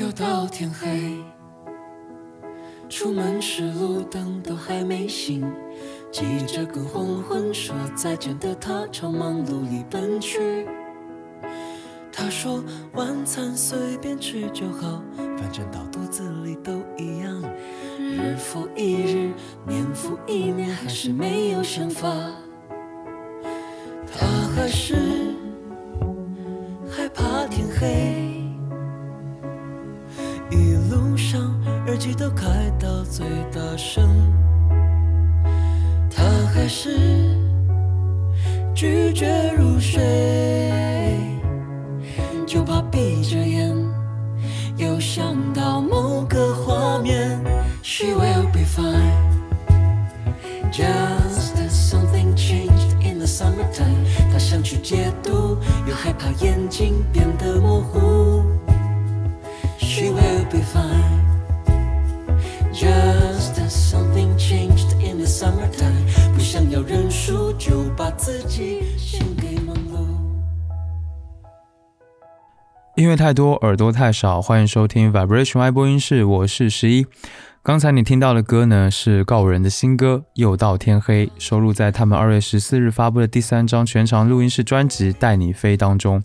[0.00, 1.22] 又到天黑，
[2.88, 5.48] 出门时路灯都还没醒，
[6.10, 10.66] 急着跟黄昏说再见的他朝忙碌里奔去。
[12.10, 17.40] 他说晚餐随便吃就好，反正到肚子里都一样。
[18.00, 19.32] 日复一日，
[19.64, 22.10] 年复一年，还是没有想法。
[24.12, 24.96] 他还是
[26.90, 28.13] 害怕天黑。
[32.04, 32.53] 上耳机都开
[73.16, 77.06] 太多，耳朵太少，欢迎收听 Vibration Y 播音室，我是十一。
[77.62, 86.22] 刚才你听到的歌呢，是告五人的新歌《又到天黑》，收录在他们二月十四日发布的第三张全长录音室专辑《带你飞》当中。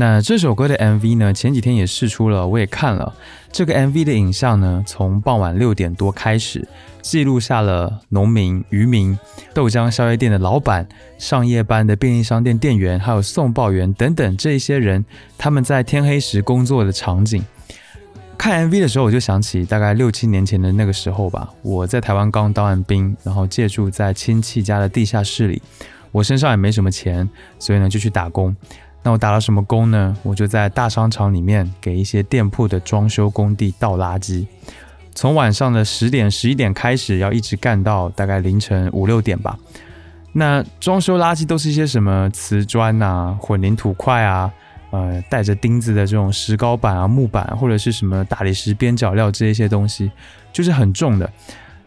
[0.00, 3.12] 那这首歌的 MV 呢，前几天也试出了，我也看了。
[3.50, 6.68] 这个 MV 的影像呢，从傍晚六点多开始，
[7.02, 9.18] 记录下了农民、渔民、
[9.52, 10.86] 豆浆宵夜店的老板、
[11.18, 15.04] 上夜班的便利商店店员，还有送报员等等这一些人，
[15.36, 17.44] 他们在天黑时工作的场景。
[18.38, 21.50] 看 MV 的时候，我就想起大概六七年前的那个时候吧。
[21.62, 25.60] 我在台湾刚当完兵，然后借住在亲戚家的地下室里。
[26.12, 28.54] 我身上也没什么钱，所以呢就去打工。
[29.02, 30.16] 那我打了什么工呢？
[30.22, 34.46] 我就在大商场里面给一些店铺的装修工地倒垃圾。
[35.14, 39.58] 从晚上的十点、十一点开始，要一直干到大概凌晨五六点吧。
[40.32, 44.52] 那装修垃圾都是一些什么瓷砖啊、混凝土块啊。
[44.90, 50.10] 呃，带着钉子的这种石膏板啊、木板，或者是什么大理石边角料这一些东西，
[50.50, 51.30] 就是很重的。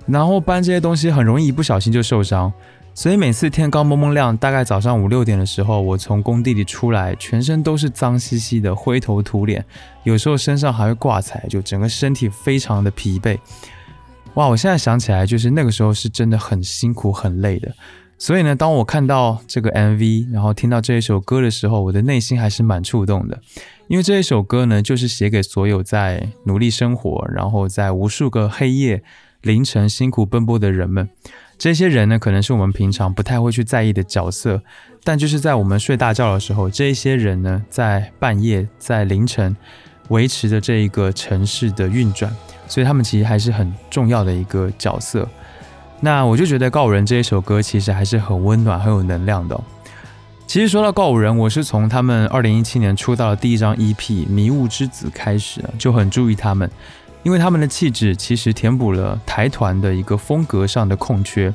[0.05, 2.53] 然后搬这些东西很容易一不小心就受伤，
[2.93, 9.65] 所以每次天刚蒙蒙亮，大概早上五六点的时候，我从工地里出来，全身都是脏兮兮的，灰头土脸，
[10.03, 13.39] 有时候身上还会挂彩，就整个身体非常的疲惫。
[14.35, 17.73] 哇，我现在想起来，就是那个时候是真的很辛苦、很累的。
[18.17, 23.41] 所以呢，当我看到这个 MV，然后听到这一首歌的时候，我的内心还是蛮触动的。
[23.87, 29.01] 因为这一首歌呢，就是写给所有在努力生活，然后在无数个黑夜
[29.41, 31.09] 凌晨辛苦奔波的人们。
[31.61, 34.63] 这些人呢，可能是我们平常不太会去在意的角色，
[35.03, 39.55] 但就是在我们睡大觉的时候，这些人呢，在半夜、在凌晨
[40.07, 42.35] 维持着这一个城市的运转，
[42.67, 45.29] 所以他们其实还是很重要的一个角色。
[45.99, 49.63] 那我就觉得告五人这一首歌其实还是很温暖、很有能量的。
[50.47, 53.95] 其实说到告五人，我是从他们二零一七年出道的第一张 EP
[54.27, 56.67] 《迷雾之子》开始就很注意他们，
[57.23, 61.53] 因为他们的气质其实填补了台团的一个风格上的空缺。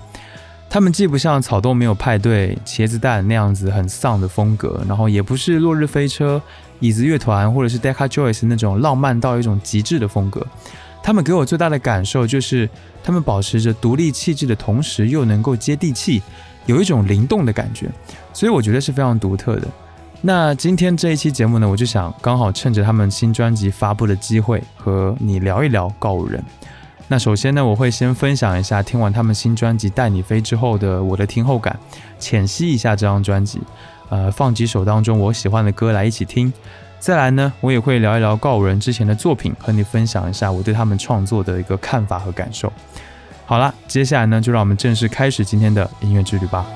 [0.68, 6.42] 他们既不像草东没有派对、茄子蛋那样子很丧的风格，然后也不是落日飞车、
[6.80, 10.44] 椅子乐团或者是 Decca Joyce 那种浪漫到一种极致的风格。
[11.02, 12.68] 他们给我最大的感受就是，
[13.04, 16.20] 他们保持着独立气质的同时，又能够接地气，
[16.66, 17.88] 有一种灵动的感觉，
[18.32, 19.68] 所以我觉得是非常独特的。
[20.26, 26.42] 那今天这一期节目呢，我就想刚好趁着他们新专辑发布的机会，和你聊一聊告五人。
[27.06, 31.78] 那首先呢，我会先分享一下听完他们新专辑《带你飞》之后的我的听后感，
[32.18, 33.60] 浅析一下这张专辑，
[34.08, 36.52] 呃，放几首当中我喜欢的歌来一起听。
[36.98, 42.72] 再来呢，我也会聊一聊告五人之前的作品，和你分享一下我对他们创作的一个看法和感受。
[43.44, 46.66] 好了，接下来呢，就让我们正式开始今天的音乐之旅吧。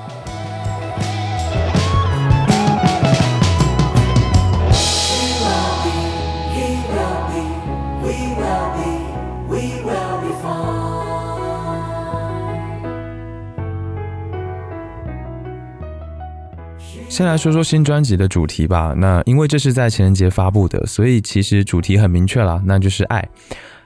[17.11, 18.93] 先来说说新专辑的主题吧。
[18.97, 23.27] 那因为这是在情人节发布的，所以其实主题很明确了，那就是爱。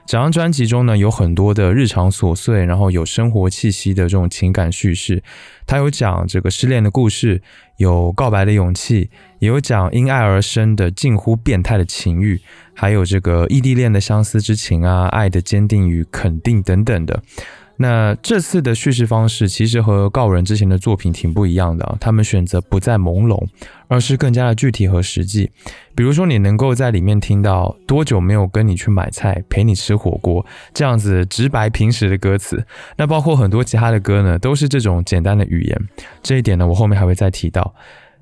[0.06, 5.24] 整张专辑中呢，有很多的日常琐碎，然后有生活气息的这种情感叙事。
[5.66, 7.42] 它有讲这个失恋的故事，
[7.78, 12.40] 有告白的勇气，也有讲因爱而生的近乎变态的情欲，
[12.74, 17.20] 还有这个异地恋的相思之情啊，爱的坚定与肯定等等的。
[17.78, 23.46] 那这次的叙事方式其实和告人之前的作品挺不一样的，他们选择不再朦胧，
[23.88, 25.50] 而是更加的具体和实际。
[25.94, 32.64] 比如说，你能够在里面听到多久没有跟你去买菜，陪你吃火锅这样子直白平实的歌词。
[32.96, 35.88] 那包括很多其他的歌呢，都是这种简单的语言。
[36.22, 37.74] 这一点呢，我后面还会再提到。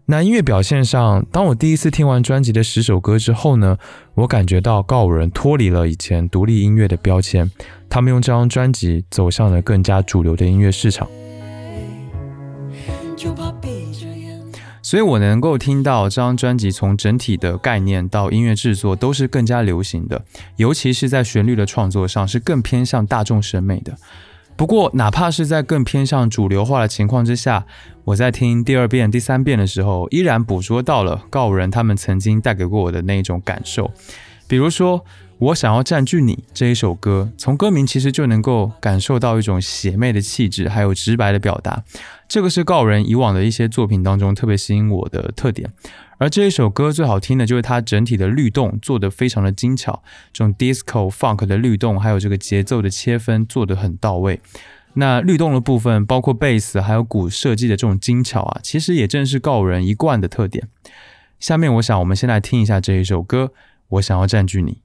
[0.06, 3.79] 那音乐表现上，当我第一次听完专辑的十首歌之后呢，
[4.17, 7.51] 我感觉到告五人脱离了以前独立音乐的标签，
[7.89, 11.09] 他们用这张专辑走向了更加主流的音乐市场。
[14.83, 20.23] 所以我能够听到这张专辑从整体的概念到音乐制作都是更加流行的，
[20.56, 23.97] 尤其是在旋律的创作上是更偏向大众审美的。
[24.56, 27.67] 不过，哪怕是在更偏向主流化的情况之下，
[28.05, 33.91] 我在听第二遍、第三遍的时候，依然捕捉到了告人他们曾经带给过我的那一种感受。
[34.47, 35.05] 比如说，
[35.39, 41.83] 我想要占据你这一首歌，从歌名其实就能够感受到一种邪魅的气质，还有直白的表达。
[42.29, 45.71] 这个是告人以往的一些作品当中特别吸引我的特点。
[46.19, 50.03] 而这一首歌最好听的就是它整体的律动做得非常的精巧，
[50.33, 54.41] 这种 disco funk 的律动，还有这个节奏的切分做得很到位。
[54.95, 60.69] 那律动的部分，包括贝斯还有鼓设计的这种精巧啊，其实也正是告人一贯的特点。
[61.41, 63.53] 下面我想我们先来听一下这一首歌，
[63.89, 64.84] 我想要占据你。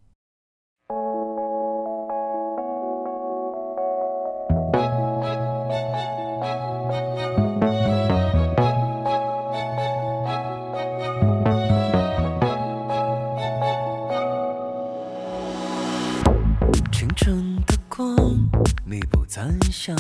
[18.86, 19.96] 你不赞赏。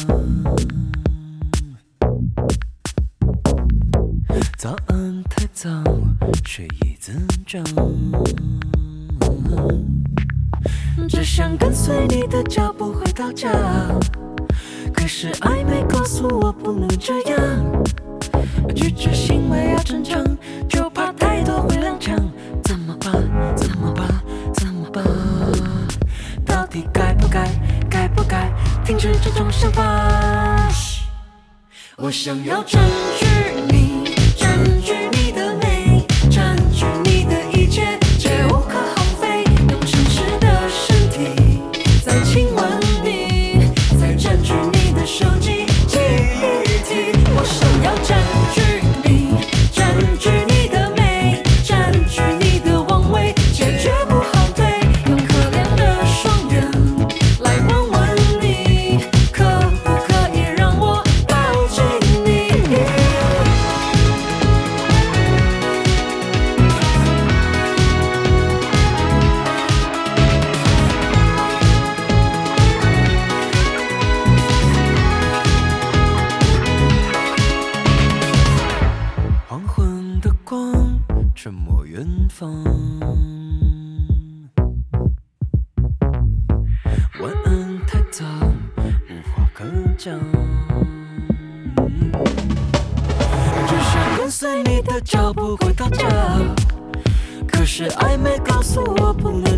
[4.57, 5.69] 早安太早，
[6.45, 7.15] 睡意增
[7.45, 7.63] 长。
[11.07, 13.50] 只想跟随你的脚步回到家，
[14.94, 17.83] 可是暧昧告诉我不能这样，
[18.75, 20.24] 拒绝行为要正常。
[20.68, 20.88] 就
[28.89, 30.68] 停止这种想法，
[31.97, 32.83] 我想要占
[33.19, 33.25] 据
[33.71, 33.79] 你。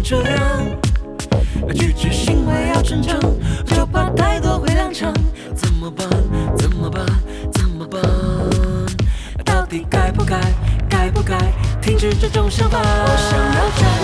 [0.01, 0.65] 这样。
[1.75, 3.19] 拒绝行为要正常，
[3.68, 5.13] 就怕太多会踉跄。
[5.56, 6.07] 怎么办？
[6.57, 7.05] 怎么办？
[7.53, 8.01] 怎么办？
[9.46, 10.39] 到底该不该？
[10.89, 11.38] 该不该
[11.81, 12.79] 停止这种想法？
[12.79, 14.00] 我想要站。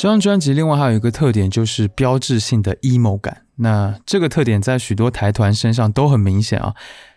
[0.00, 3.42] 这张专辑另外还有一个特点，就是标志性的 emo 感。
[3.56, 6.72] 那这个特点在许多台团身上都很明显啊。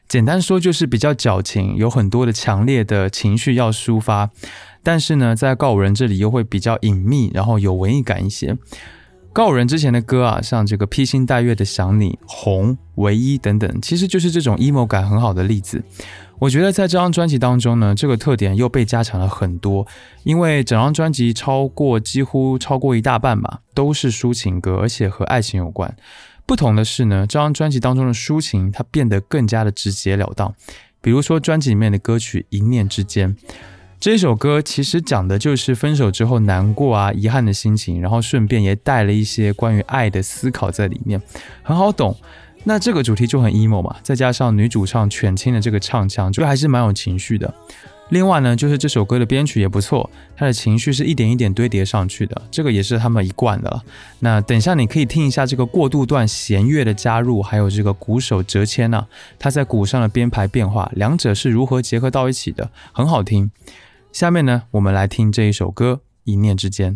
[0.10, 4.32] 简单说就是比较矫情，有很多的强烈的情绪要抒发。
[4.84, 8.58] 但是呢，在告五人这里又会比较隐秘，然后有文艺感一些。
[9.32, 15.82] 告五人之前的歌啊，像这个披星戴月的想你、红、唯一等等，其实就是这种 emo 感很好的例子。
[16.44, 19.88] 我觉得在这张专辑当中呢，这个特点又被加强了很多，
[20.24, 25.96] 因为整张专辑超过几乎超过一大半吧，都是抒情歌，而且和爱情有关。
[26.46, 30.54] 不同的是呢，这张专辑当中的抒情它变得更加的直截了当。
[31.00, 33.34] 比如说专辑里面的歌曲《一念之间》
[33.98, 41.22] 这首歌，其实讲的就是分手之后难过啊、遗憾的心情，然后顺便也带了一些关于爱的思考在里面，
[41.62, 42.18] 很好懂。
[42.66, 47.54] 那这个主题就很 emo 嘛，再加上女主唱犬青的这个唱腔，就还是蛮有情绪的。
[48.10, 53.82] 另外呢，就是这首歌的编曲也不错，它的情绪是一点一点堆叠上去的，这个也是他们一贯的。
[54.20, 59.08] 那等下你可以听一下这个过渡段弦乐的加入，还有这个鼓手折谦呢，
[59.40, 63.50] 他在鼓上的编排变化，两者是如何结合到一起的，很好听。
[64.12, 66.94] 下面呢，我们来听这一首歌《一念之间》。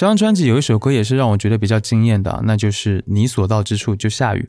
[0.00, 4.48] 这张专辑有一首歌也是让我觉得比较惊艳的，那就是《你所到之处就下雨》。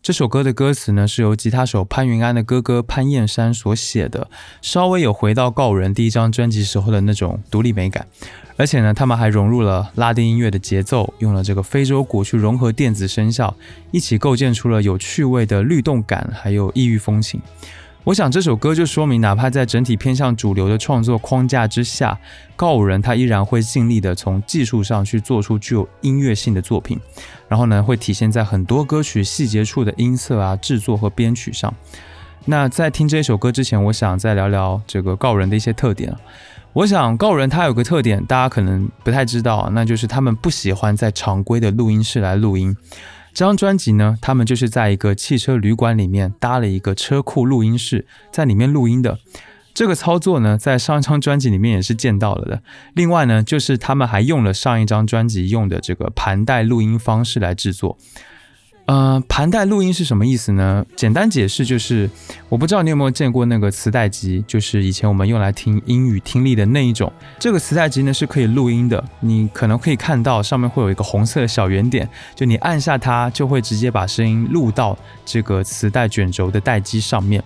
[0.00, 4.30] 这首歌的歌词呢是由吉他手潘云安的哥哥潘燕山所写的，
[4.62, 8.06] 稍微有回到告人第一张专辑时候的那种独立美感，
[8.56, 13.54] 而且呢，他们还融入了拉丁音乐的节奏，用了这个非洲鼓去融合电子声效，
[13.90, 17.38] 一起构建出了有趣味的律动感，还有异域风情。
[18.08, 22.18] 我想这首歌就说明，哪怕在整体偏向主流的创作框架之下，
[22.56, 26.98] 告五人他依然会尽力的从技术上去做出具有音乐性的作品，
[27.48, 31.74] 然后呢，会体现在很多歌曲细节处的音色啊、制作和编曲上。
[32.46, 36.16] 那在听这首歌之前，我想再聊聊这个告人的一些特点。
[36.72, 42.74] 我想告人他有个特点，大家可能不太知道，那就是他们不喜欢在常规的录音室来录音。
[43.34, 49.18] 这张专辑呢，他们就是在一个汽车旅馆里面搭了一个车库录音室，在里面录音的。
[49.74, 52.62] 这个操作呢，在上一张专辑里面也是见到了的。
[52.94, 57.96] 另外呢，就是他们还用了上一张专辑用的这个盘带录音方式来制作。
[58.88, 60.82] 呃，盘带录音是什么意思呢？
[60.96, 62.08] 简单解释就是，
[62.48, 67.12] 我不知道你有没有见过那个磁带机，就是以前我们用来听英语听力的那一种。
[67.38, 77.44] 这个磁带机呢是可以录音的，你可能可以看到上面会有一个红色的小圆点，就你按下它，就会直接把声音录到这个磁带卷轴的带机上面。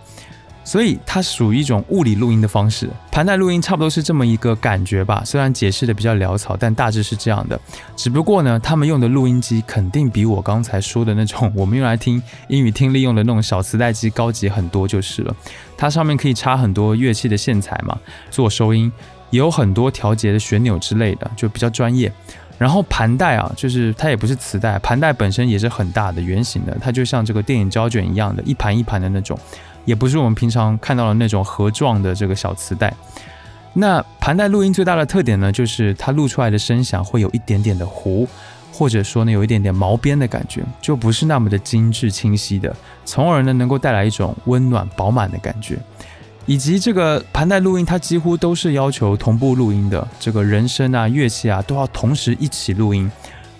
[0.64, 5.22] 所以它属于一种物理录音的方式，盘带录音差不多是这么一个感觉吧。
[5.25, 7.61] 虽然解释的比较潦草，但大致是这样的。
[7.96, 15.35] 只不过呢，他们用的录音机肯定比我刚才说的那种我们用来听英语听力用的那种小磁带机高级很多就是了。
[15.77, 17.98] 它上面可以插很多乐器的线材嘛，
[18.31, 18.90] 做收音，
[19.31, 22.12] 也有很多调节的旋钮之类的，就比较专业。
[22.57, 29.37] 然后盘带啊，就是它也不是磁带，盘带本身也是很大的圆形的，它就像这个电影胶卷一样的，一盘一盘的那种。
[29.85, 32.92] 也不是我们平常看到的那种盒状的这个小磁带。
[33.75, 38.29] 那盘带录音最大的特点呢，就是它录出来的声响会有一点点的糊，
[38.71, 45.79] 或者说呢有一点点毛边的感觉，就不是那么的精致清晰的，从而呢能够带来一种温暖饱满的感觉。
[46.45, 53.11] 以及这个盘带录音，它几乎都是要求同步录音的，这个人声啊、乐器啊都要同时一起录音，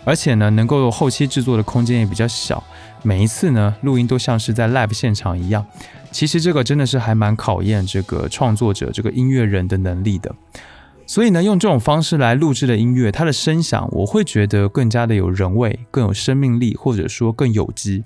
[0.05, 2.63] 而且呢能够后期制作的空间也比较小，
[3.03, 5.65] 每一次呢录音都像是在 live 现场一样。
[6.11, 10.35] 其实这个真的是还蛮考验这个创作者、这个音乐人的能力的。
[11.07, 18.05] 所以呢，用这种方式来录制的音乐，它的声响我会觉得更加的有人味，更有生命力，或者说更有机。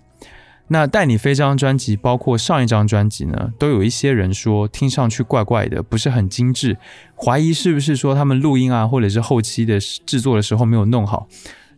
[0.69, 6.77] 那带你飞这张专辑，包括上一张专辑呢，都有一些人说听上去怪怪的，不是很精致，
[7.15, 11.29] 怀疑是不是说他们录音啊，或者是后期的制作的时候没有弄好。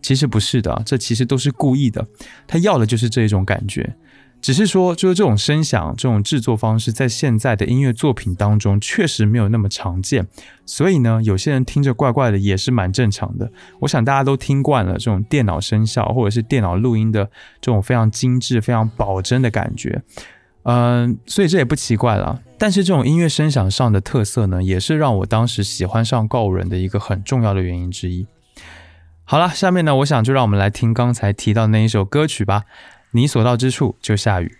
[0.00, 2.06] 其实不是的，这其实都是故意的，
[2.46, 3.96] 他要的就是这一种感觉。
[4.40, 10.28] 只是说，就是这种声响、这种制作方式，在现在的音乐作品当中确实没有那么常见，
[10.64, 13.50] 所以呢，有些人听着怪怪的也是蛮正常的。
[13.80, 17.24] 我想大家都听惯了这种电脑声效或者是电脑录音的
[17.60, 20.02] 这种非常精致、非常保真的感觉，
[20.62, 22.40] 嗯，所以这也不奇怪了。
[22.56, 28.24] 但是这种音乐声响上的特色呢，也是让我当时喜欢上告人的一个很重要的原因之一。
[29.30, 32.64] 好了，下面呢，我想就让我们来听刚才提到那一首歌曲吧。
[33.10, 34.56] 你所到之处就下雨。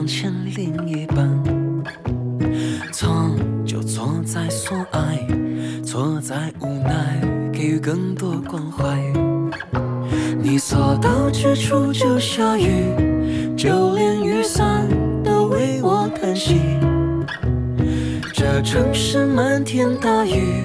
[0.00, 1.28] 想前另一半，
[2.90, 3.36] 错
[3.66, 5.26] 就错在所爱，
[5.84, 7.20] 错在无奈，
[7.52, 8.98] 给予更多关怀。
[10.38, 12.94] 你所到之处就下雨，
[13.54, 14.88] 就连雨伞
[15.22, 16.58] 都为我叹息。
[18.32, 20.64] 这城市漫天大雨，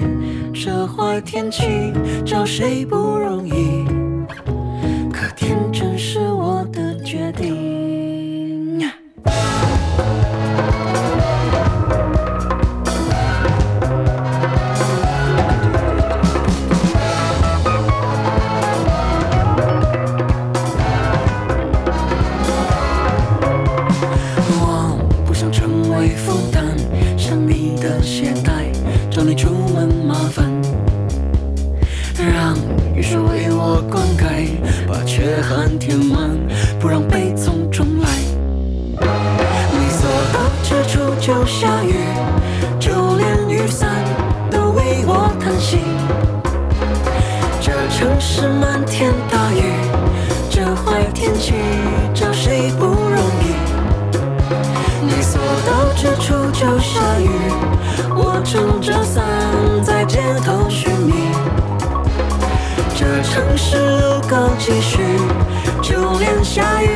[0.54, 1.92] 这坏天气
[2.24, 3.84] 找谁不容易？
[5.12, 5.95] 可天真。
[48.38, 49.62] 是漫天大雨，
[50.50, 51.54] 这坏天气
[52.12, 53.54] 找谁不容易？
[55.00, 57.30] 你所到之处就下雨，
[58.14, 59.24] 我撑着伞
[59.82, 61.14] 在街头寻觅。
[62.94, 64.98] 这城市路高继续，
[65.80, 66.90] 就连下雨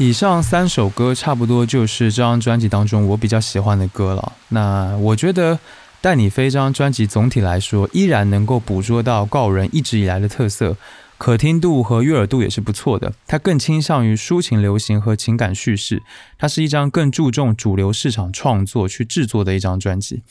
[0.00, 4.32] 以上三首歌差不多就是这张专辑当中我比较喜欢的歌了。
[4.48, 5.56] 那我觉得
[6.00, 10.78] 《带你飞》这张专辑总体来说依然能够捕捉到告人一直以来的特色，
[11.18, 13.12] 可听度和悦耳度也是不错的。
[13.26, 16.02] 它更倾向于抒情流行和情感叙事，
[16.38, 20.22] 它是一张更注重主流市场创作去制作的一张专辑。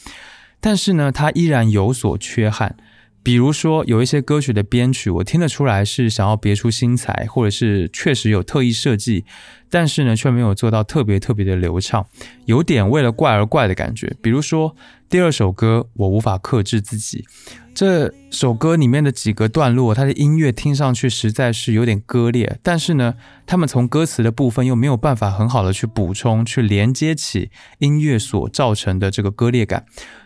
[0.59, 2.75] 但是呢，它依然有所缺憾。
[3.21, 9.25] 比如说，有一些歌曲的编曲，我听得出来是想要别出心裁，或者是确实有特意设计，
[9.69, 12.05] 但是呢，却没有做到特别特别的流畅，
[12.45, 14.15] 有点为了怪而怪的感觉。
[14.21, 14.75] 比如说
[15.09, 17.25] 第二首歌《我无法克制自己》，
[17.73, 29.85] 这首歌里面的几个段落，它的音乐听上去实在是有点割裂，但是呢，他们从歌词的部分又没有办法很好的去补充、去连接起音乐所造成的这个割裂感。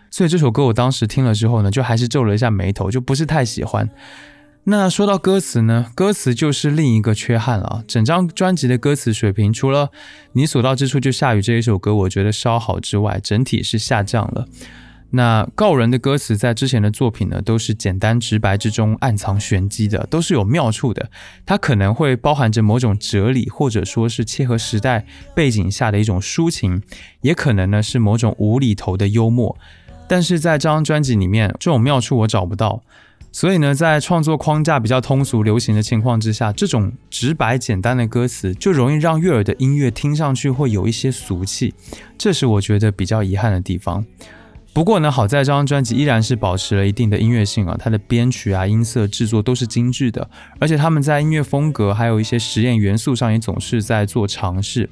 [0.10, 3.90] 所以这首歌我当时听了之后呢，就还是皱了一下眉头，就不是太喜欢。
[4.66, 7.84] 那说到歌词呢，歌词就是另一个缺憾了。
[7.86, 9.92] 整张专辑的歌词水平，除了
[10.32, 14.48] 你所到之处就下雨这一首歌，我觉得稍好之外，整体是下降了。
[15.10, 21.12] 那告人的歌词在之前的作品呢，都是简单直白之中暗藏玄机的，都是有妙处的。
[21.46, 26.82] 它可能会包含着某种哲理，或者说是切合时代背景下的一种抒情，
[27.20, 29.58] 也可能呢是某种无厘头的幽默。
[30.08, 32.82] 但是在这张专辑里面，这种妙处我找不到，
[33.36, 41.74] 所以呢，在创作框架比较通俗流行的情况之下，这种直白简单的歌词就容易让悦耳的音乐听上去会有一些俗气，
[42.16, 44.06] 这是我觉得比较遗憾的地方。
[44.72, 54.88] 不过呢，好在这张专辑依然是保持了一定的音乐性啊，它的编曲啊、音色制作都是精致的，而且他们在音乐风格还有一些实验元素上也总是在做尝试。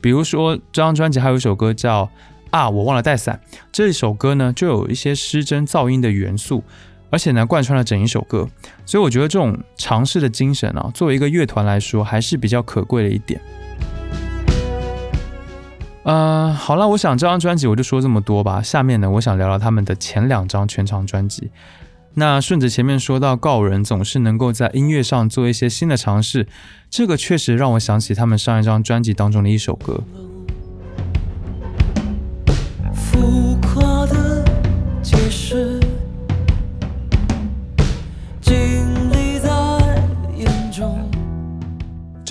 [0.00, 2.10] 比如说这张专辑还有一首歌叫。
[2.52, 3.40] 啊，我忘了带伞。
[3.72, 6.62] 这首歌呢，就有一些失真噪音的元素，
[7.12, 8.48] 而且呢，贯穿了整一首歌。
[8.86, 13.40] 所以我觉得这种尝试的精神啊，作为一个乐团来说，还是比较可贵的一点。
[16.04, 18.60] 呃，好了，我想这张专辑我就说这么多吧。
[18.60, 21.50] 下面呢，我想聊聊他们的前两张全长专辑。
[22.14, 26.48] 那顺着前面说到，告人总是能够在音乐上做一些新的尝试，
[26.90, 30.02] 这个确实让我想起他们上一张专辑当中的一首歌。
[32.92, 33.91] 浮夸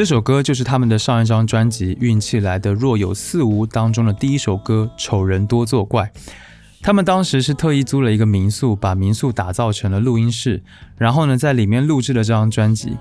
[0.01, 6.11] 这首歌就是他们的上一张专辑《运气来的若有似无》当中的第一首歌《丑人多作怪》。
[6.81, 10.63] 他们当时是特意租了一个民宿，把民宿打造成了录音室，
[10.97, 12.97] 然后呢，在里面录制了这张专辑。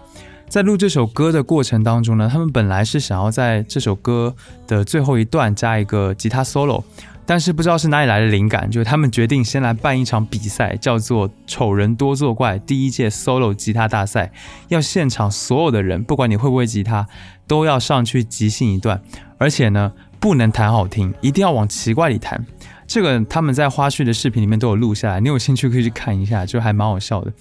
[0.46, 4.34] 在录这首歌的过程当中呢，他们本来是想要在这首歌
[4.66, 6.84] 的最后一段加一个吉他 solo。
[7.30, 14.32] 但是不知道是哪里来的灵感，就是他们决定先来办一场比赛，叫做《丑人多作怪》第一届 solo 吉他大赛，
[14.66, 17.06] 要现场所有的人，不管你会不会吉他，
[17.46, 19.00] 都要上去即兴一段，
[19.38, 22.44] 而且呢，不能弹好听，一定要往奇怪里弹。
[22.88, 27.32] 这个他们在花絮的视频里面都有录下来，你有兴趣可以去看一下，就还蛮好笑的。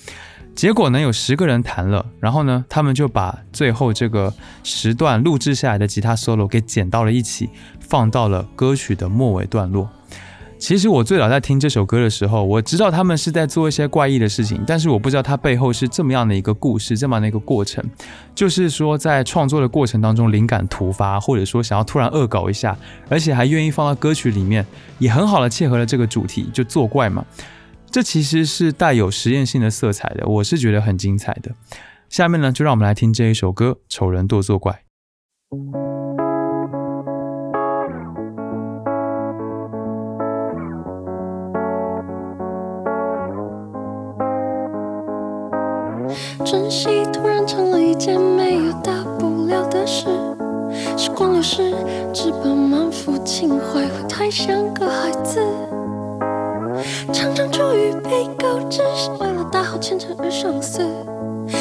[0.55, 4.33] 结果呢，有十个人弹了，然后呢，他们就把最后这个
[4.63, 7.49] 十段录制下来的吉他 solo 给剪到了一起。
[7.89, 9.89] 放到了歌曲的末尾段落。
[10.59, 17.83] 其实我最早在听这首歌的时候，我知道他们是在做一些怪异的事情，但是我不知道它背后是这么样的一个故事，这么样的一个过程。
[18.35, 22.77] 就是说，在创作的过程当中，灵感突发，或者说想要突然恶搞一下，
[23.09, 24.63] 而且还愿意放到歌曲里面，
[24.99, 27.25] 也很好的切合了这个主题，就作怪嘛。
[27.91, 31.51] 这其实是带有实验性的色彩的，我是觉得很精彩的。
[32.07, 34.71] 下面呢，就让我们来听这一首歌《丑人多作怪》。
[46.45, 50.05] 珍惜突然成了一件没有大不了的事，
[50.97, 51.71] 时光流逝，
[52.13, 55.39] 只怕满腹情怀会太像个孩子。
[57.13, 60.81] 常常出于被告知，是为了大好前程而上司，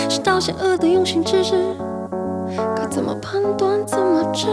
[0.09, 1.55] 是道险恶的用心之至，
[2.77, 4.47] 该怎么判断，怎么治？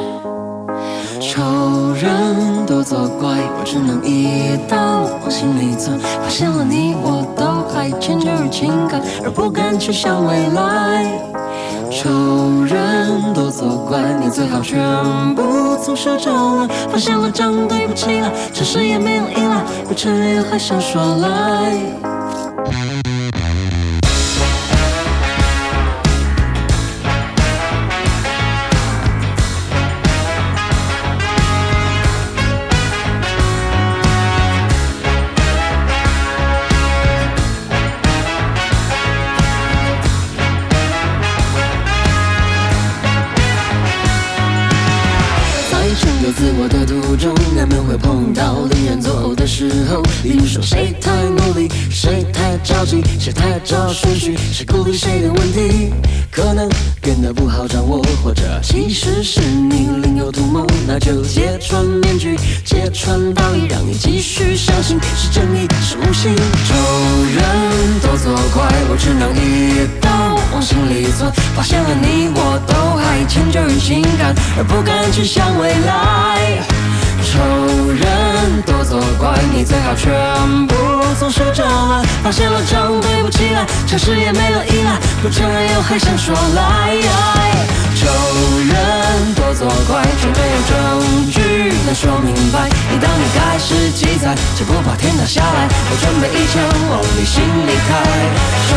[1.20, 1.42] 仇
[1.94, 5.98] 人多作怪，我只能一刀往心里钻。
[6.00, 11.06] 发现了你，我都还迁就于情感，而不敢去想未来。
[11.92, 12.10] 仇
[12.66, 14.80] 人多作怪，你最好全
[15.36, 16.68] 部从实招来。
[16.90, 22.15] 发现了账对不起来，诚实也没有依赖，不承认又还想耍赖。
[50.62, 55.94] 谁太努力，谁太着急，谁太找顺序，谁鼓励谁的问题，
[56.32, 56.70] 可能
[57.02, 66.36] 变得不好掌握，或者其实是你另有图谋，那就揭穿面具，揭穿道理，让你继续相信是正义是无心。
[66.36, 66.76] 仇
[67.36, 70.10] 人多作怪，我只能一刀
[70.54, 76.64] 往心里钻，发现了你我都还迁就于情感，而不敢去想未来。
[77.28, 77.40] 仇
[77.92, 78.25] 人
[78.66, 80.12] 多作怪，你最好全
[80.68, 80.76] 部
[81.20, 82.04] 从实招来。
[82.24, 86.98] 发现了账对不起来，诚实也没了依赖，不承认又还想说来。
[87.96, 88.06] 仇
[88.60, 92.70] 人多作怪，却没有证据能说明白。
[92.92, 95.68] 你当你开始记载，就不怕天塌下来。
[95.90, 97.90] 我准备一枪往你心里开。
[98.68, 98.72] 仇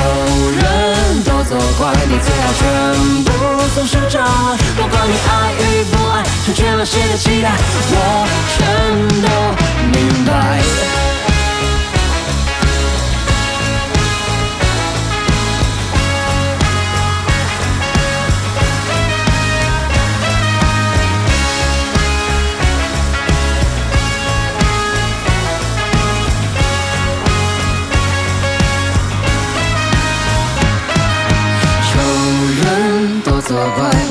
[0.55, 3.29] 人多作怪，你最好全部
[3.75, 4.57] 从实招来。
[4.77, 6.23] 不管你爱与不爱，
[6.55, 7.53] 全了谁的期待，
[7.91, 8.67] 我全
[9.23, 9.29] 都
[9.93, 10.29] 明白。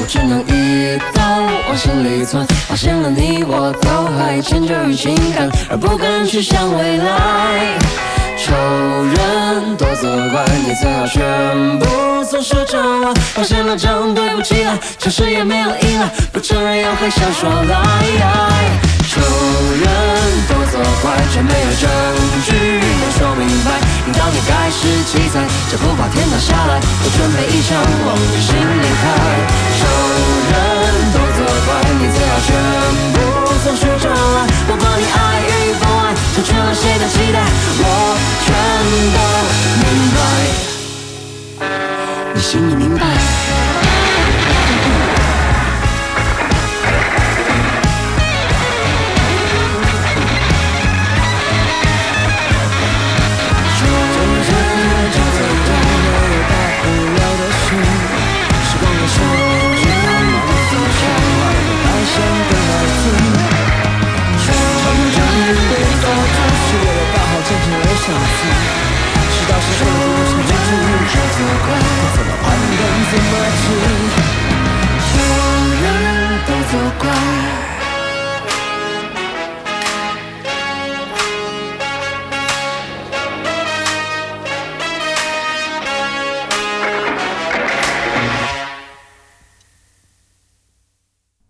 [0.07, 1.21] 只能一刀
[1.67, 7.77] 往心里钻，发现了你我都还迁就于情感，而不敢去想未来。
[8.37, 13.13] 仇人多作怪，你最好全部从实招来。
[13.33, 17.75] 发现了账对不起来，诚实也没有依赖，不承认又还想说来。
[19.09, 19.87] 仇人
[20.47, 21.89] 多责怪，却没有证
[22.45, 23.86] 据能说明白。
[24.27, 25.39] 你到底该是奇才，
[25.71, 29.03] 这不怕天塌下来，我准备一枪往你心里开。
[29.79, 29.87] 仇
[30.51, 30.53] 人
[31.13, 32.51] 都作怪，你最好全
[33.13, 33.15] 部
[33.63, 34.37] 从实招来。
[34.67, 37.39] 不管你爱与不爱，成全了谁的期待，
[37.79, 37.81] 我
[38.43, 38.47] 全
[39.15, 39.17] 都
[39.79, 40.19] 明白。
[42.35, 43.56] 你心里明白。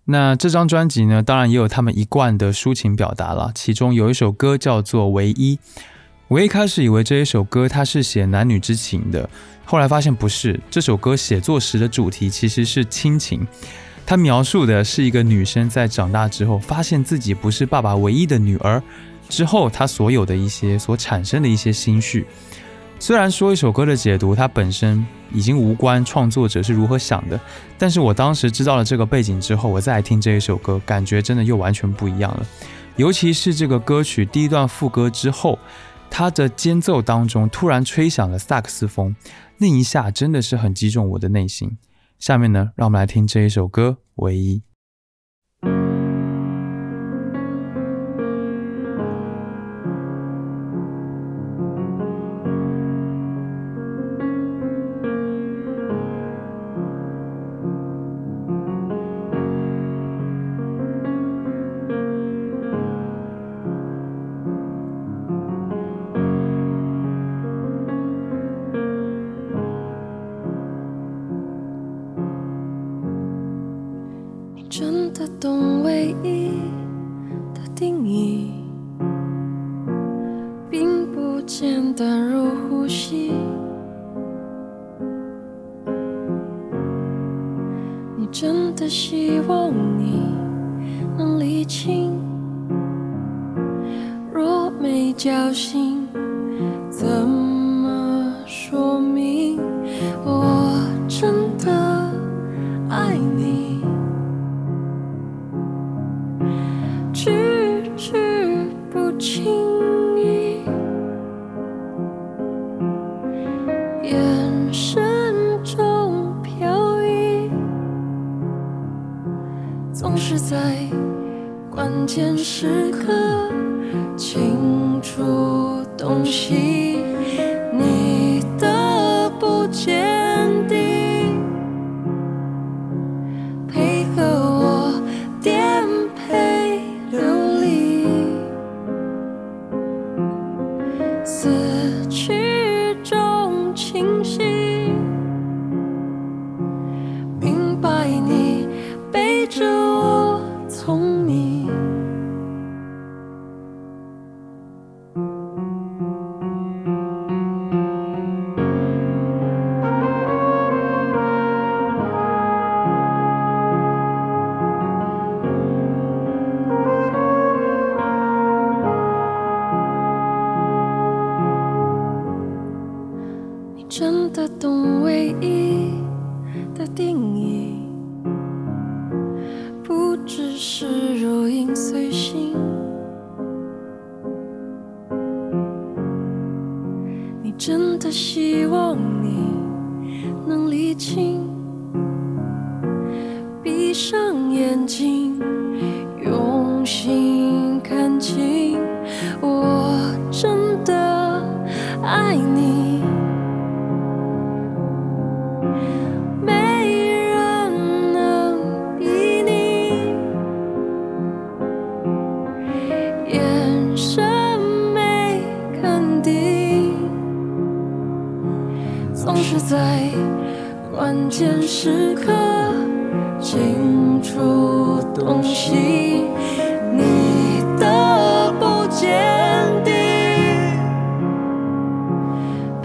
[0.09, 3.51] 那这张专辑呢，当然也有他们一贯的抒情表达了。
[3.53, 5.55] 其中有一首歌叫做《唯一》，
[6.29, 9.29] 我一开始以为这一首歌它是写男女之情的，
[9.65, 10.57] 后来发现不是。
[10.69, 13.45] 这首歌写作时的主题其实是亲情，
[14.05, 18.81] 它描述的是一个女生在长大之后，发现自己不是爸爸唯一的女儿
[19.27, 22.25] 之后，她所有的一些所产生的一些心绪。
[22.99, 27.39] 虽然说一首歌的解读，它本身已经无关创作者是如何想的，
[27.77, 32.45] 但是我当时知道了这个背景之后，我再听这一首歌，感觉真的又完全不一样了。
[32.95, 35.59] 尤其是这个歌曲第一段副歌之后，
[36.09, 39.15] 它的间奏当中突然吹响了萨克斯风，
[39.57, 41.77] 那一下真的是很击中我的内心。
[42.17, 44.57] 下面呢，让我们来听这一首歌《唯一》。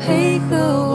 [0.05, 0.92] 配合我。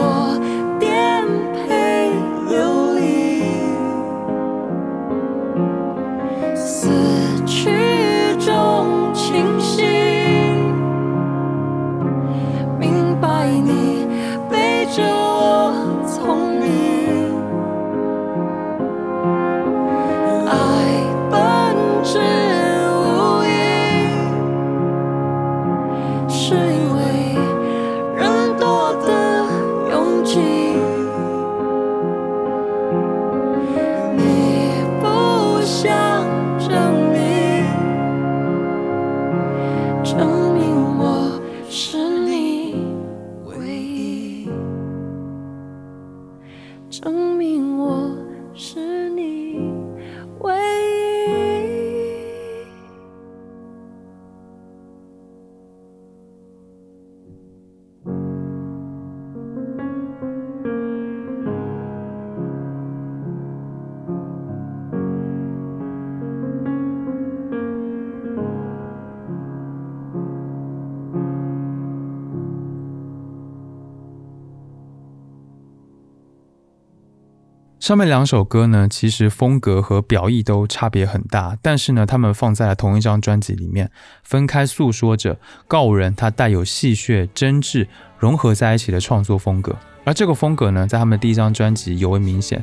[77.88, 83.90] 上面两首歌呢，其实风格和表意都差别很大，但是呢，他们放在了同一张专辑里面，
[84.22, 87.86] 分开诉说着告人他带有戏谑、真挚
[88.18, 89.74] 融合在一起的创作风格。
[90.04, 92.62] 而这个风格呢，在他们第一张专辑尤为明显。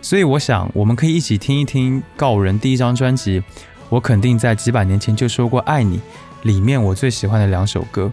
[0.00, 3.42] 所以我想，我们可以一起听一听告人第一张专辑。
[3.88, 6.00] 我肯定在几百年前就说过爱你，
[6.44, 8.08] 里面我最喜欢的两首歌。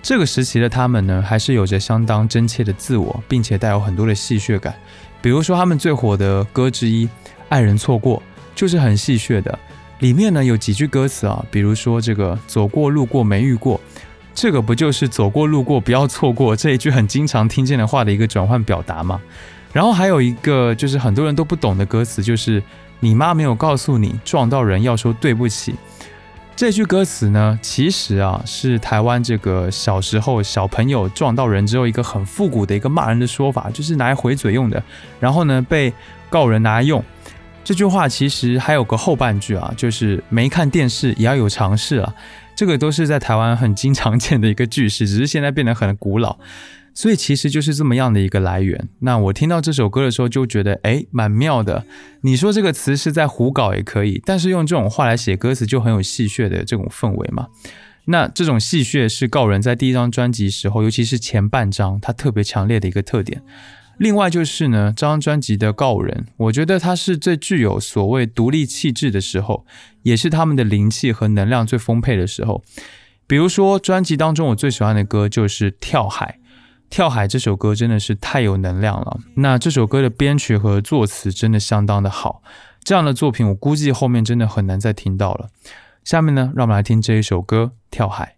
[0.00, 4.74] 这个时期的他们呢，还是有着相当真切的自我，并且带有很多的戏谑感。
[5.22, 7.06] 比如说他们最火的歌之一
[7.48, 8.18] 《爱人错过》，
[8.54, 9.58] 就是很戏谑的。
[10.00, 13.80] 里面呢有几句歌词啊，比如说这个“走过路过没遇过”，
[14.34, 19.20] 这个不就是“走过路过不要错过”这一句很经常听见的话的一个转换表达吗？
[19.72, 22.60] 然后还有一个就是很多人都不懂的歌词，就是
[22.98, 25.74] “你妈没有告诉你撞到人要说对不起”。
[26.54, 34.80] 这句歌词呢，其实啊是台湾这个小时候小朋友撞到人之后一个很复古的一个骂人的说法，就是拿来回嘴用的。
[35.18, 35.92] 然后呢，被
[36.30, 37.02] 告人拿来用。
[37.64, 42.14] 这句话其实还有个后半句啊，就是没看电视也要有常识啊。
[42.54, 46.38] 这个都是在台湾很经常见的一个句式，只是现在变得很古老。
[46.94, 48.88] 所以其实就是这么样的一个来源。
[49.00, 51.84] 那我听到这首歌的时候就觉得，哎，蛮妙的。
[52.22, 57.48] 你说这个词是在胡搞也可以，但是用这种话来写歌词就很有戏谑的这种氛围嘛。
[58.06, 63.42] 那这种戏谑是告人在第一张专辑时候，尤其是前半张，它特别强烈的一个特点。
[63.98, 69.64] 另外就是呢，这张专辑的告人，我觉得他是最具有所谓独立气质的时候，
[70.02, 72.64] 也是他们的灵气和能量最丰沛的时候。
[73.28, 76.38] 比如说专辑当中我最喜欢的歌就是《跳海》。
[76.92, 79.18] 跳海这首歌真的是太有能量了。
[79.36, 82.42] 那这首歌的编曲和作词真的相当的好，
[82.84, 85.48] 这样的作品我估计后面真的很难再听到了。
[86.04, 88.36] 下面呢，让我们来听这一首歌《跳海》。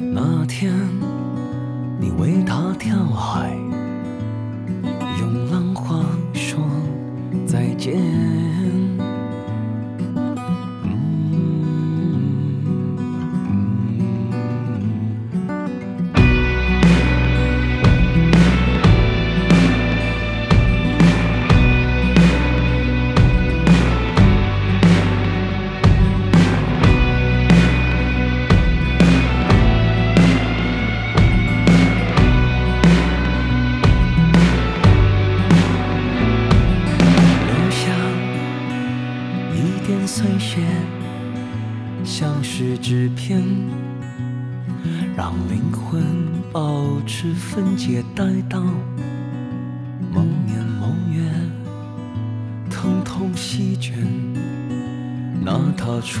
[0.00, 0.72] 那天
[2.00, 3.56] 你为他跳海。
[7.86, 8.25] 觉。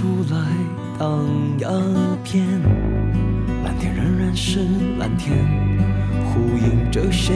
[0.06, 0.38] 出来
[1.00, 1.68] 荡鸦
[2.22, 2.46] 片。
[3.64, 4.60] 蓝天仍然是
[4.98, 5.36] 蓝天
[6.26, 7.34] 呼应着谁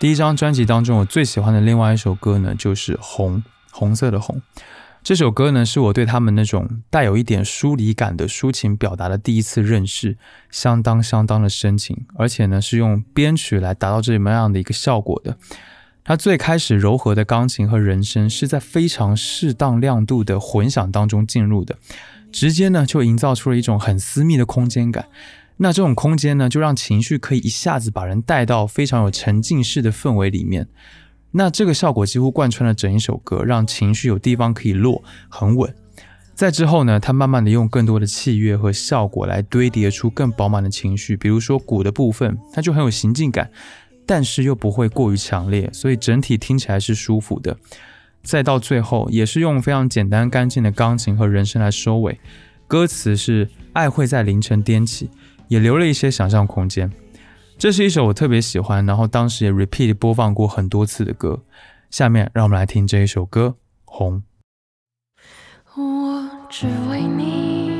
[0.00, 3.38] 第一张专辑当中，我最喜欢的另外一首歌呢，就是《红》，
[3.72, 4.40] 红色的红。
[5.02, 10.16] 这首歌呢，是我对他们那种带有一点疏离感的抒情表达的第一次认识，
[10.52, 15.36] 相当相当的深情，而且呢，是用编曲来达到这么样的一个效果的。
[16.04, 21.76] 它最开始柔和的钢琴和人声是在非常适当亮度的混响当中进入的，
[22.30, 25.06] 直接呢就营造出了一种很私密的空间感。
[25.58, 30.66] 那这种空间呢，就让情绪可以一下子把人带到非常有沉浸式的氛围里面。
[31.32, 35.74] 那这个效果几乎贯穿了整一首歌，让情绪有地方可以落，很稳。
[36.34, 43.50] 在之后呢，他慢慢的用更多的器乐和效果来堆叠出更饱满的情绪，比如说鼓的部分，它就很有行进感，
[44.06, 47.58] 但是又不会过于强烈，所以整体听起来是舒服的。
[48.22, 52.20] 再到最后，也是用非常简单干净的钢琴和人声来收尾，
[52.68, 55.10] 歌词是爱会在凌晨颠起，
[55.48, 56.92] 也留了一些想象空间。
[57.58, 61.42] 这是一首我特别喜欢，然后当时也 repeat 播放过很多次的歌。
[61.90, 64.22] 下面让我们来听这一首歌《红》。
[65.80, 67.70] 我只为你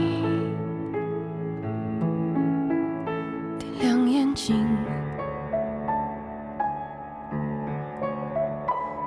[3.80, 4.66] 亮眼睛，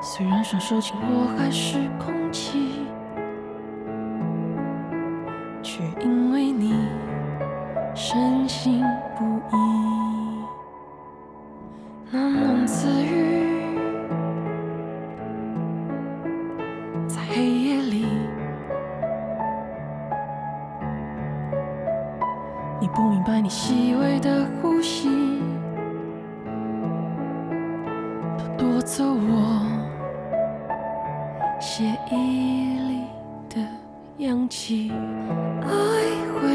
[0.02, 2.71] 虽然双手紧握还是空气，
[7.94, 8.84] 深信
[9.18, 9.26] 不
[9.56, 9.60] 疑。
[12.14, 13.78] 喃喃自语，
[17.08, 18.06] 在黑夜里，
[22.80, 25.10] 你不明白，你细微的呼吸，
[28.38, 29.66] 都夺走我
[31.60, 32.18] 血液
[32.90, 33.06] 里
[33.50, 33.66] 的
[34.18, 34.92] 氧气。
[35.62, 35.70] 爱
[36.42, 36.51] 会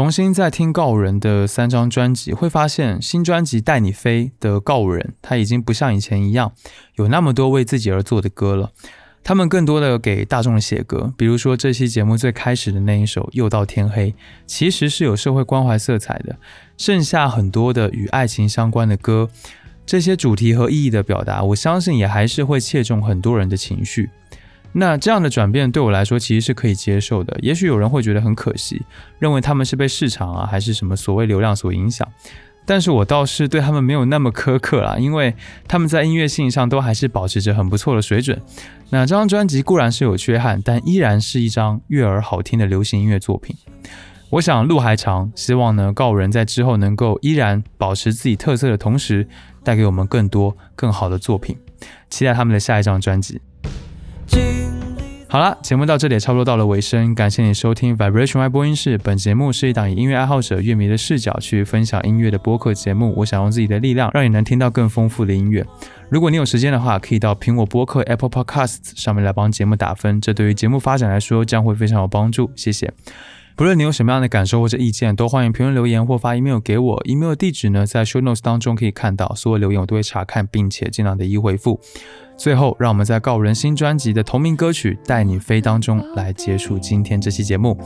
[0.00, 6.54] 重新再听告人的三张专辑，会发现新专辑《带你飞》的告人，他已经不像以前一样
[6.94, 8.70] 有那么多为自己而做的歌了。
[9.22, 14.12] 他们更多的给大众写歌，比如说这期节目最开始的那一首《又到天黑》，
[14.46, 16.34] 其实是有社会关怀色彩的。
[16.78, 19.28] 剩下很多的与爱情相关的歌，
[19.84, 24.08] 这些主题和意义的表达，我相信也还是会切中很多人的情绪。
[24.72, 27.36] 那这样的转变对我来说其实是可以接受的。
[27.40, 28.82] 也许有人会觉得很可惜，
[29.18, 32.06] 认为他们是被市场啊还是什么所谓流量所影响。
[32.66, 35.34] 但是我倒是对他们没有那么苛刻啦，因为
[35.66, 38.40] 他们在音乐性上都还是保持着很不错的水准。
[38.90, 43.56] 那这张专辑固然是有缺憾，但依然是一张悦耳好听的流行音乐作品。
[44.28, 49.26] 我想路还长，希望呢告人在之后能够依然保持自己特色的同时，
[49.64, 51.56] 带给我们更多更好的作品。
[52.08, 53.40] 期待他们的下一张专辑。
[55.28, 58.98] 好了，节目到这里也差不多到了尾声，感谢你收听 Vibration Y 播音室。
[58.98, 63.14] 本节目是一档以音乐爱好者、乐迷的视角去分享音乐的播客节目。
[63.16, 65.64] 我想用自己的力量，让你能听到更丰富的音乐。
[66.08, 72.50] 如果你有时间的话，可以到苹果播客 Apple Podcast 上面来帮节目打分，这对于节目发展来说将会非常有帮助。
[72.56, 72.92] 谢谢。
[73.54, 77.02] 不论你有什么样的感受或者意见，都欢迎评论留言或发 email 给我。
[77.04, 79.32] email 地址呢，在 show notes 当中可以看到。
[79.36, 81.78] 所有留言我都会查看，并且尽量的一一回复。
[82.40, 87.76] 最后，让我们在告人新专辑的同名歌曲《带你飞》当中来结束今天这期节目。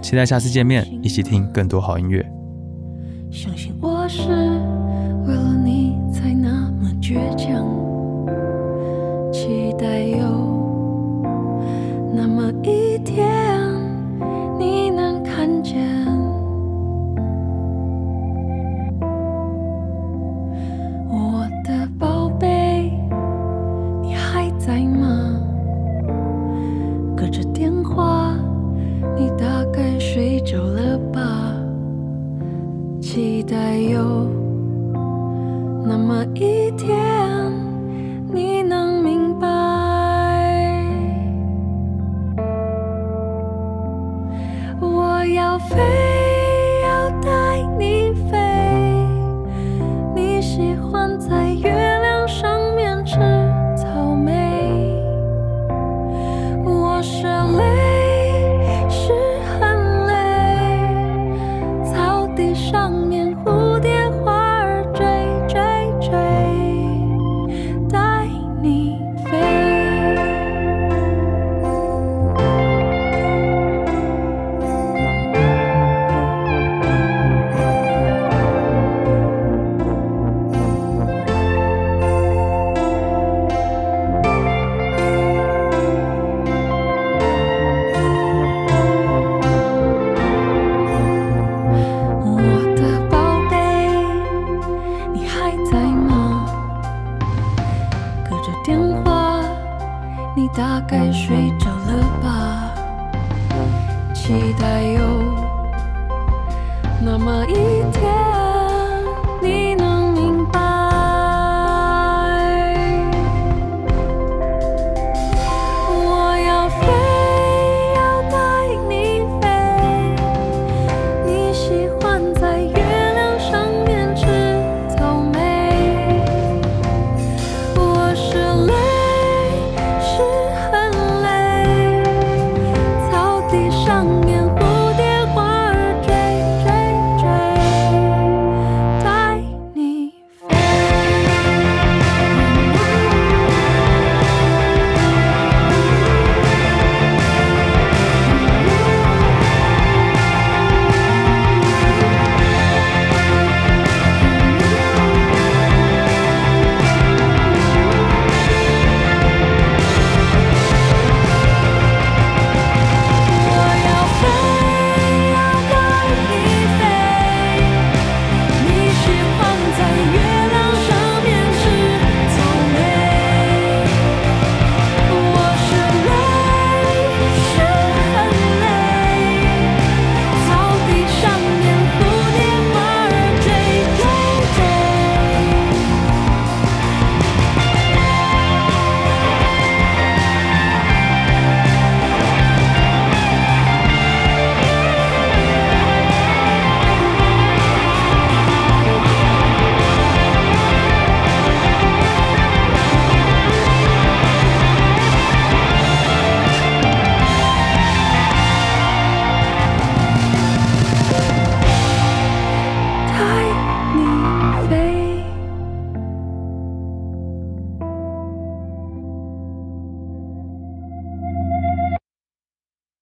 [0.00, 2.20] 期待下次见面，一起听更多好音乐。
[3.30, 4.28] 相信我是
[5.24, 7.64] 为了你才那么倔强，
[9.32, 11.22] 期待有
[12.12, 13.30] 那么一天
[14.58, 15.80] 你能看见
[21.08, 21.48] 我